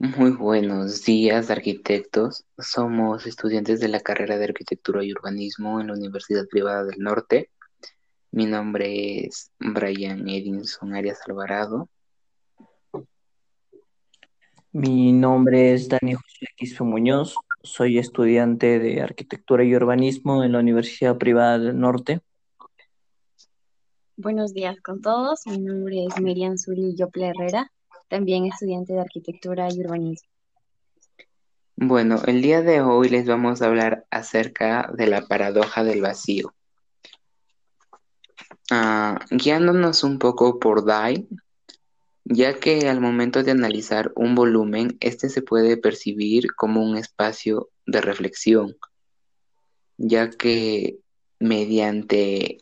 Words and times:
Muy 0.00 0.30
buenos 0.30 1.04
días, 1.04 1.50
arquitectos. 1.50 2.44
Somos 2.56 3.26
estudiantes 3.26 3.80
de 3.80 3.88
la 3.88 3.98
carrera 3.98 4.38
de 4.38 4.44
Arquitectura 4.44 5.02
y 5.02 5.12
Urbanismo 5.12 5.80
en 5.80 5.88
la 5.88 5.94
Universidad 5.94 6.46
Privada 6.46 6.84
del 6.84 7.00
Norte. 7.00 7.50
Mi 8.30 8.46
nombre 8.46 9.26
es 9.26 9.50
Brian 9.58 10.28
Edinson 10.28 10.94
Arias 10.94 11.18
Alvarado. 11.26 11.88
Mi 14.70 15.12
nombre 15.12 15.72
es 15.72 15.88
Dani 15.88 16.14
José 16.14 16.46
Quispe 16.56 16.84
Muñoz. 16.84 17.34
Soy 17.64 17.98
estudiante 17.98 18.78
de 18.78 19.00
Arquitectura 19.00 19.64
y 19.64 19.74
Urbanismo 19.74 20.44
en 20.44 20.52
la 20.52 20.60
Universidad 20.60 21.18
Privada 21.18 21.58
del 21.58 21.78
Norte. 21.78 22.20
Buenos 24.20 24.52
días 24.52 24.76
con 24.80 25.00
todos. 25.00 25.46
Mi 25.46 25.58
nombre 25.58 26.04
es 26.04 26.20
Miriam 26.20 26.58
Zuli 26.58 26.92
Herrera 26.98 27.70
también 28.08 28.46
estudiante 28.46 28.94
de 28.94 29.00
arquitectura 29.00 29.68
y 29.70 29.78
urbanismo. 29.78 30.28
Bueno, 31.76 32.20
el 32.26 32.42
día 32.42 32.60
de 32.62 32.80
hoy 32.80 33.10
les 33.10 33.28
vamos 33.28 33.62
a 33.62 33.66
hablar 33.66 34.06
acerca 34.10 34.90
de 34.92 35.06
la 35.06 35.28
paradoja 35.28 35.84
del 35.84 36.02
vacío. 36.02 36.52
Ah, 38.72 39.20
guiándonos 39.30 40.02
un 40.02 40.18
poco 40.18 40.58
por 40.58 40.84
Dye, 40.84 41.28
ya 42.24 42.58
que 42.58 42.88
al 42.88 43.00
momento 43.00 43.44
de 43.44 43.52
analizar 43.52 44.10
un 44.16 44.34
volumen, 44.34 44.96
este 44.98 45.28
se 45.28 45.42
puede 45.42 45.76
percibir 45.76 46.56
como 46.56 46.82
un 46.82 46.96
espacio 46.96 47.68
de 47.86 48.00
reflexión, 48.00 48.76
ya 49.96 50.28
que 50.28 50.98
mediante 51.38 52.58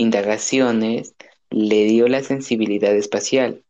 indagaciones 0.00 1.14
le 1.50 1.84
dio 1.84 2.08
la 2.08 2.22
sensibilidad 2.22 2.94
espacial 2.94 3.64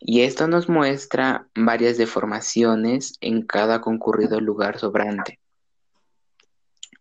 y 0.00 0.22
esto 0.22 0.46
nos 0.46 0.68
muestra 0.68 1.48
varias 1.54 1.98
deformaciones 1.98 3.18
en 3.20 3.42
cada 3.42 3.80
concurrido 3.80 4.40
lugar 4.40 4.78
sobrante. 4.78 5.40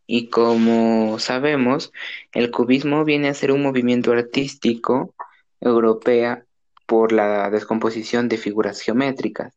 Y 0.07 0.29
como 0.29 1.19
sabemos, 1.19 1.91
el 2.33 2.49
cubismo 2.49 3.03
viene 3.03 3.29
a 3.29 3.33
ser 3.33 3.51
un 3.51 3.61
movimiento 3.61 4.13
artístico 4.13 5.13
europeo 5.59 6.43
por 6.85 7.11
la 7.11 7.49
descomposición 7.49 8.29
de 8.29 8.37
figuras 8.37 8.81
geométricas. 8.81 9.53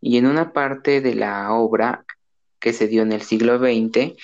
Y 0.00 0.16
en 0.16 0.26
una 0.26 0.52
parte 0.52 1.00
de 1.00 1.14
la 1.14 1.52
obra 1.52 2.04
que 2.58 2.72
se 2.72 2.88
dio 2.88 3.02
en 3.02 3.12
el 3.12 3.22
siglo 3.22 3.58
XX, 3.58 4.14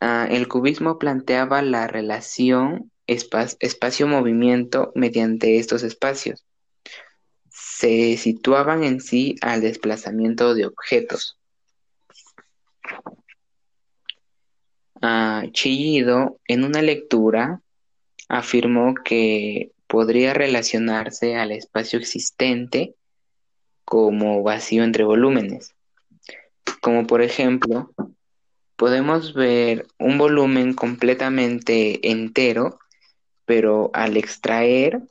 ah, 0.00 0.26
el 0.30 0.48
cubismo 0.48 0.98
planteaba 0.98 1.62
la 1.62 1.86
relación 1.86 2.90
espacio-movimiento 3.06 4.92
mediante 4.94 5.58
estos 5.58 5.82
espacios 5.82 6.44
se 7.80 8.16
situaban 8.16 8.84
en 8.84 9.00
sí 9.00 9.36
al 9.40 9.60
desplazamiento 9.60 10.54
de 10.54 10.66
objetos. 10.66 11.38
Ah, 15.00 15.44
Chillido, 15.52 16.38
en 16.46 16.64
una 16.64 16.82
lectura, 16.82 17.62
afirmó 18.28 18.94
que 18.94 19.72
podría 19.86 20.34
relacionarse 20.34 21.36
al 21.36 21.52
espacio 21.52 21.98
existente 21.98 22.94
como 23.84 24.42
vacío 24.42 24.84
entre 24.84 25.04
volúmenes. 25.04 25.74
Como 26.82 27.06
por 27.06 27.22
ejemplo, 27.22 27.90
podemos 28.80 29.34
ver 29.34 29.86
un 29.98 30.16
volumen 30.16 30.72
completamente 30.72 32.10
entero, 32.10 32.78
pero 33.44 33.90
al 33.92 34.16
extraer 34.16 35.02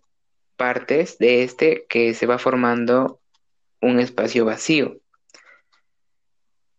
partes 0.58 1.20
de 1.20 1.44
este 1.44 1.86
que 1.88 2.16
se 2.16 2.26
va 2.26 2.40
formando 2.40 3.20
un 3.80 4.00
espacio 4.00 4.44
vacío. 4.44 4.98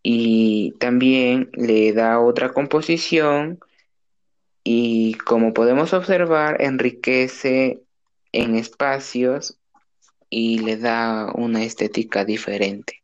Y 0.02 0.72
también 0.80 1.51
le 1.52 1.92
da 1.92 2.18
otra 2.18 2.48
composición 2.48 3.61
y 4.64 5.14
como 5.14 5.55
podemos 5.55 5.92
observar 5.92 6.61
enriquece 6.61 7.84
en 8.33 8.57
espacios 8.57 9.61
y 10.28 10.58
le 10.58 10.77
da 10.77 11.30
una 11.36 11.62
estética 11.62 12.24
diferente. 12.24 12.99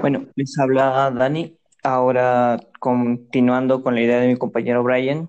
Bueno, 0.00 0.28
les 0.36 0.56
habla 0.60 1.10
Dani. 1.10 1.58
Ahora 1.82 2.60
continuando 2.78 3.82
con 3.82 3.96
la 3.96 4.00
idea 4.00 4.20
de 4.20 4.28
mi 4.28 4.36
compañero 4.36 4.84
Brian, 4.84 5.28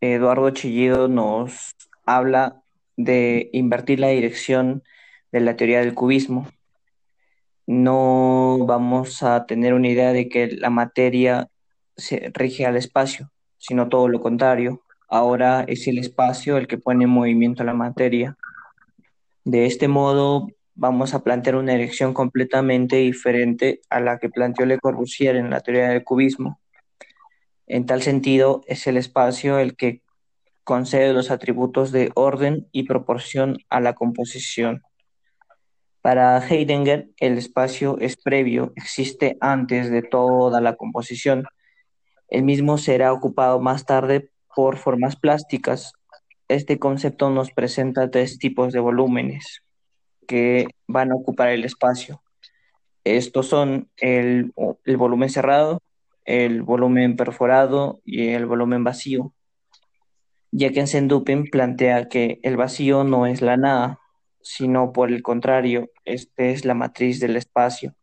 Eduardo 0.00 0.50
Chillido 0.50 1.08
nos 1.08 1.72
habla 2.04 2.62
de 2.96 3.50
invertir 3.52 3.98
la 3.98 4.08
dirección 4.08 4.84
de 5.32 5.40
la 5.40 5.56
teoría 5.56 5.80
del 5.80 5.94
cubismo. 5.94 6.46
No 7.66 8.58
vamos 8.66 9.24
a 9.24 9.46
tener 9.46 9.74
una 9.74 9.88
idea 9.88 10.12
de 10.12 10.28
que 10.28 10.46
la 10.46 10.70
materia 10.70 11.48
se 11.96 12.30
rige 12.34 12.66
al 12.66 12.76
espacio, 12.76 13.32
sino 13.58 13.88
todo 13.88 14.06
lo 14.06 14.20
contrario. 14.20 14.82
Ahora 15.08 15.64
es 15.66 15.88
el 15.88 15.98
espacio 15.98 16.56
el 16.56 16.68
que 16.68 16.78
pone 16.78 17.04
en 17.04 17.10
movimiento 17.10 17.64
la 17.64 17.74
materia. 17.74 18.36
De 19.42 19.66
este 19.66 19.88
modo, 19.88 20.48
vamos 20.76 21.14
a 21.14 21.24
plantear 21.24 21.56
una 21.56 21.72
dirección 21.72 22.12
completamente 22.12 22.96
diferente 22.96 23.80
a 23.88 23.98
la 23.98 24.18
que 24.18 24.28
planteó 24.28 24.66
Le 24.66 24.78
Corbusier 24.78 25.36
en 25.36 25.50
la 25.50 25.60
teoría 25.60 25.88
del 25.88 26.04
cubismo. 26.04 26.60
En 27.66 27.86
tal 27.86 28.02
sentido, 28.02 28.60
es 28.66 28.86
el 28.86 28.98
espacio 28.98 29.58
el 29.58 29.74
que 29.74 30.02
concede 30.64 31.12
los 31.12 31.30
atributos 31.30 31.92
de 31.92 32.10
orden 32.14 32.68
y 32.72 32.84
proporción 32.84 33.58
a 33.70 33.80
la 33.80 33.94
composición. 33.94 34.82
Para 36.02 36.38
Heidegger, 36.46 37.08
el 37.18 37.38
espacio 37.38 37.98
es 37.98 38.16
previo, 38.16 38.72
existe 38.76 39.36
antes 39.40 39.90
de 39.90 40.02
toda 40.02 40.60
la 40.60 40.76
composición. 40.76 41.44
El 42.28 42.44
mismo 42.44 42.78
será 42.78 43.12
ocupado 43.12 43.60
más 43.60 43.86
tarde 43.86 44.30
por 44.54 44.76
formas 44.76 45.16
plásticas. 45.16 45.94
Este 46.48 46.78
concepto 46.78 47.30
nos 47.30 47.50
presenta 47.50 48.10
tres 48.10 48.38
tipos 48.38 48.72
de 48.72 48.80
volúmenes 48.80 49.65
que 50.26 50.66
van 50.86 51.12
a 51.12 51.14
ocupar 51.14 51.50
el 51.50 51.64
espacio. 51.64 52.22
Estos 53.04 53.46
son 53.46 53.88
el, 53.96 54.52
volumen 54.96 55.30
cerrado, 55.30 55.82
el 56.24 56.62
volumen 56.62 57.16
perforado 57.16 58.00
y 58.04 58.28
el 58.28 58.46
volumen 58.46 58.82
vacío, 58.84 59.32
ya 60.50 60.70
que 60.70 60.80
en 60.80 60.88
Sendupin 60.88 61.48
plantea 61.50 62.08
que 62.08 62.40
el 62.42 62.56
vacío 62.56 63.04
no 63.04 63.26
es 63.26 63.42
la 63.42 63.56
nada, 63.56 64.00
sino 64.42 64.92
por 64.92 65.10
el 65.10 65.22
contrario, 65.22 65.90
este 66.04 66.50
es 66.50 66.64
la 66.64 66.74
matriz 66.74 67.20
del 67.20 67.36
espacio. 67.36 67.94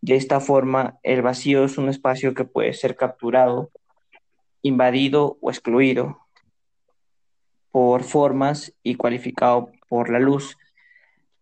De 0.00 0.14
esta 0.14 0.40
forma, 0.40 0.98
el 1.02 1.22
vacío 1.22 1.64
es 1.64 1.76
un 1.76 1.88
espacio 1.88 2.32
que 2.32 2.44
puede 2.44 2.72
ser 2.72 2.96
capturado, 2.96 3.70
invadido 4.62 5.38
o 5.40 5.50
excluido 5.50 6.18
por 7.70 8.04
formas 8.04 8.74
y 8.82 8.94
cualificado 8.94 9.70
por 9.88 10.10
la 10.10 10.18
luz. 10.18 10.56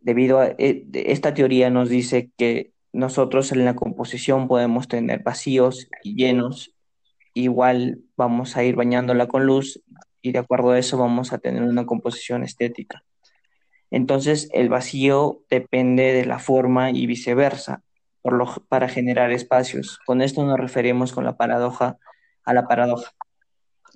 Debido 0.07 0.39
a 0.39 0.55
eh, 0.59 0.87
esta 0.93 1.35
teoría 1.35 1.69
nos 1.69 1.89
dice 1.89 2.31
que 2.39 2.71
nosotros 2.93 3.51
en 3.51 3.65
la 3.65 3.75
composición 3.75 4.47
podemos 4.47 4.87
tener 4.87 5.25
vacíos 5.25 5.89
y 6.05 6.15
llenos, 6.15 6.77
igual 7.35 7.99
vamos 8.17 8.57
a 8.57 8.63
ir 8.63 8.77
bañándola 8.77 9.27
con 9.27 9.47
luz 9.47 9.83
y 10.23 10.31
de 10.31 10.39
acuerdo 10.39 10.71
a 10.71 10.79
eso 10.79 10.97
vamos 10.97 11.33
a 11.33 11.39
tener 11.39 11.65
una 11.65 11.87
composición 11.87 12.45
estética. 12.45 13.03
Entonces 13.91 14.49
el 14.53 14.69
vacío 14.69 15.43
depende 15.51 16.13
de 16.13 16.25
la 16.25 16.39
forma 16.39 16.93
y 16.93 17.05
viceversa 17.07 17.83
por 18.23 18.35
lo, 18.35 18.47
para 18.69 18.89
generar 18.89 19.33
espacios. 19.33 19.99
Con 20.07 20.23
esto 20.23 20.45
nos 20.45 20.61
referimos 20.61 21.13
con 21.13 21.25
la 21.25 21.37
paradoja 21.37 21.99
a 22.45 22.55
la 22.55 22.69
paradoja. 22.69 23.11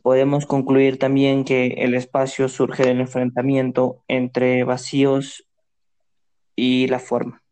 Podemos 0.03 0.45
concluir 0.45 0.99
también 0.99 1.45
que 1.45 1.69
el 1.79 1.95
espacio 1.95 2.49
surge 2.49 2.83
del 2.83 3.01
enfrentamiento 3.01 4.03
entre 4.09 4.65
vacíos 4.65 5.47
y 6.57 6.87
la 6.89 6.99
forma. 6.99 7.43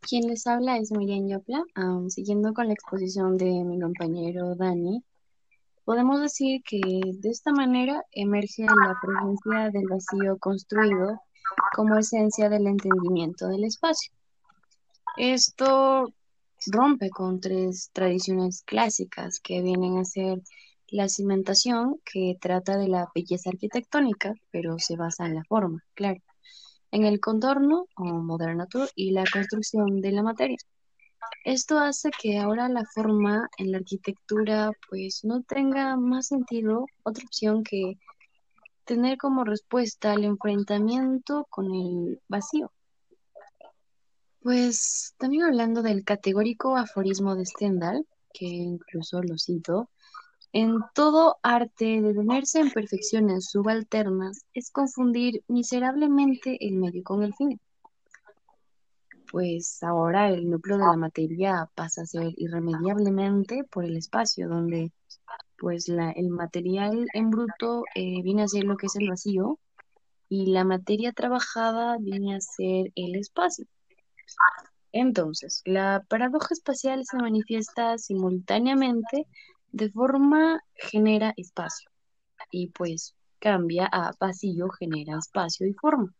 Quien 0.00 0.28
les 0.28 0.46
habla 0.46 0.76
es 0.78 0.90
Miriam 0.90 1.28
Yopla. 1.28 1.64
siguiendo 2.08 2.52
con 2.52 2.66
la 2.66 2.74
exposición 2.74 3.38
de 3.38 3.64
mi 3.64 3.80
compañero 3.80 4.54
Dani, 4.56 5.02
podemos 5.84 6.20
decir 6.20 6.60
que 6.64 6.80
de 6.80 7.30
esta 7.30 7.52
manera 7.52 8.02
emerge 8.10 8.64
la 8.64 8.96
presencia 9.00 9.70
del 9.70 9.88
vacío 9.88 10.36
construido 10.38 11.20
como 11.74 11.96
esencia 11.96 12.48
del 12.48 12.66
entendimiento 12.66 13.48
del 13.48 13.64
espacio. 13.64 14.12
Esto 15.16 16.12
rompe 16.66 17.10
con 17.10 17.40
tres 17.40 17.90
tradiciones 17.92 18.62
clásicas 18.64 19.40
que 19.40 19.62
vienen 19.62 19.98
a 19.98 20.04
ser 20.04 20.42
la 20.88 21.08
cimentación, 21.08 22.00
que 22.04 22.36
trata 22.40 22.76
de 22.76 22.88
la 22.88 23.08
belleza 23.14 23.50
arquitectónica, 23.50 24.34
pero 24.50 24.78
se 24.78 24.96
basa 24.96 25.26
en 25.26 25.36
la 25.36 25.44
forma, 25.44 25.82
claro 25.94 26.20
en 26.92 27.04
el 27.04 27.18
contorno 27.20 27.88
o 27.96 28.04
Modern 28.04 28.58
Nature 28.58 28.88
y 28.94 29.10
la 29.10 29.24
construcción 29.32 30.00
de 30.00 30.12
la 30.12 30.22
materia. 30.22 30.58
Esto 31.44 31.78
hace 31.78 32.10
que 32.10 32.38
ahora 32.38 32.68
la 32.68 32.84
forma 32.84 33.48
en 33.58 33.72
la 33.72 33.78
arquitectura 33.78 34.72
pues 34.88 35.24
no 35.24 35.42
tenga 35.42 35.96
más 35.96 36.28
sentido, 36.28 36.86
otra 37.02 37.24
opción 37.24 37.64
que 37.64 37.98
tener 38.84 39.16
como 39.16 39.44
respuesta 39.44 40.12
al 40.12 40.24
enfrentamiento 40.24 41.46
con 41.50 41.74
el 41.74 42.20
vacío. 42.28 42.70
Pues 44.40 45.14
también 45.18 45.44
hablando 45.44 45.82
del 45.82 46.04
categórico 46.04 46.76
aforismo 46.76 47.36
de 47.36 47.46
Stendhal, 47.46 48.06
que 48.34 48.46
incluso 48.46 49.22
lo 49.22 49.38
cito, 49.38 49.88
en 50.52 50.80
todo 50.94 51.38
arte 51.42 52.02
detenerse 52.02 52.60
en 52.60 52.70
perfecciones 52.70 53.50
subalternas 53.50 54.44
es 54.52 54.70
confundir 54.70 55.42
miserablemente 55.48 56.58
el 56.66 56.76
medio 56.76 57.02
con 57.02 57.22
el 57.22 57.34
fin. 57.34 57.58
Pues 59.30 59.82
ahora 59.82 60.28
el 60.28 60.50
núcleo 60.50 60.76
de 60.76 60.84
la 60.84 60.96
materia 60.96 61.70
pasa 61.74 62.02
a 62.02 62.06
ser 62.06 62.34
irremediablemente 62.36 63.64
por 63.64 63.84
el 63.86 63.96
espacio, 63.96 64.46
donde 64.48 64.92
pues 65.56 65.88
la, 65.88 66.10
el 66.10 66.28
material 66.28 67.06
en 67.14 67.30
bruto 67.30 67.84
eh, 67.94 68.20
viene 68.22 68.42
a 68.42 68.48
ser 68.48 68.64
lo 68.64 68.76
que 68.76 68.86
es 68.86 68.96
el 68.96 69.08
vacío 69.08 69.58
y 70.28 70.46
la 70.46 70.64
materia 70.64 71.12
trabajada 71.12 71.96
viene 71.98 72.34
a 72.34 72.40
ser 72.40 72.92
el 72.94 73.14
espacio. 73.14 73.64
Entonces, 74.92 75.62
la 75.64 76.04
paradoja 76.08 76.48
espacial 76.50 77.04
se 77.06 77.16
manifiesta 77.16 77.96
simultáneamente 77.96 79.26
de 79.72 79.90
forma 79.90 80.62
genera 80.74 81.34
espacio 81.36 81.90
y 82.50 82.68
pues 82.68 83.14
cambia 83.38 83.88
a 83.90 84.12
vacío 84.20 84.68
genera 84.70 85.18
espacio 85.18 85.66
y 85.66 85.72
forma. 85.74 86.14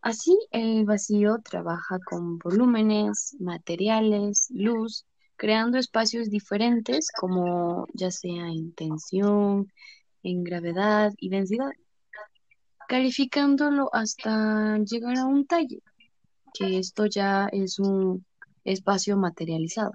Así, 0.00 0.38
el 0.52 0.84
vacío 0.84 1.38
trabaja 1.42 1.98
con 1.98 2.38
volúmenes, 2.38 3.36
materiales, 3.40 4.46
luz, 4.50 5.04
creando 5.36 5.78
espacios 5.78 6.30
diferentes 6.30 7.08
como 7.18 7.86
ya 7.94 8.10
sea 8.10 8.48
en 8.48 8.72
tensión, 8.74 9.72
en 10.22 10.44
gravedad 10.44 11.12
y 11.18 11.30
densidad, 11.30 11.70
calificándolo 12.88 13.90
hasta 13.92 14.78
llegar 14.78 15.18
a 15.18 15.26
un 15.26 15.46
talle, 15.46 15.82
que 16.54 16.78
esto 16.78 17.06
ya 17.06 17.48
es 17.52 17.78
un 17.78 18.24
espacio 18.64 19.16
materializado. 19.16 19.92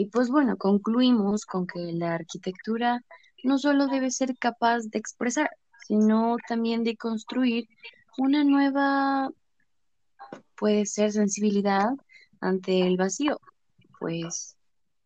Y 0.00 0.06
pues 0.06 0.30
bueno, 0.30 0.56
concluimos 0.56 1.44
con 1.44 1.66
que 1.66 1.92
la 1.92 2.14
arquitectura 2.14 3.04
no 3.44 3.58
solo 3.58 3.86
debe 3.86 4.10
ser 4.10 4.34
capaz 4.38 4.84
de 4.84 4.98
expresar, 4.98 5.50
sino 5.86 6.36
también 6.48 6.84
de 6.84 6.96
construir 6.96 7.68
una 8.16 8.42
nueva, 8.42 9.28
puede 10.56 10.86
ser, 10.86 11.12
sensibilidad 11.12 11.90
ante 12.40 12.80
el 12.86 12.96
vacío, 12.96 13.38
pues 13.98 14.56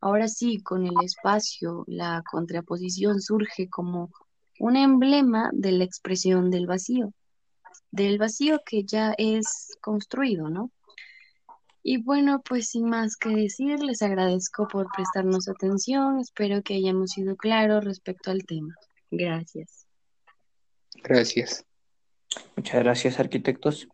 ahora 0.01 0.29
sí, 0.29 0.63
con 0.63 0.87
el 0.87 0.95
espacio, 1.03 1.83
la 1.89 2.23
contraposición 2.31 3.21
surge 3.21 3.69
como 3.69 4.13
un 4.61 4.77
emblema 4.77 5.51
de 5.53 5.73
la 5.73 5.83
expresión 5.83 6.51
del 6.51 6.69
vacío, 6.69 7.13
del 7.91 8.19
vacío 8.19 8.61
que 8.65 8.85
ya 8.85 9.13
es 9.19 9.77
construido, 9.81 10.51
¿no? 10.51 10.71
Y 11.87 11.99
bueno, 11.99 12.41
pues 12.43 12.71
sin 12.71 12.89
más 12.89 13.15
que 13.15 13.29
decir, 13.29 13.79
les 13.81 14.01
agradezco 14.01 14.67
por 14.67 14.87
prestarnos 14.91 15.51
atención, 15.51 16.19
espero 16.19 16.63
que 16.63 16.77
hayamos 16.77 17.11
sido 17.11 17.37
claros 17.37 17.85
respecto 17.85 18.31
al 18.31 18.47
tema. 18.47 18.75
Gracias. 19.11 19.87
Gracias. 21.03 21.67
Muchas 22.57 22.83
gracias, 22.83 23.21
arquitectos. 23.21 23.87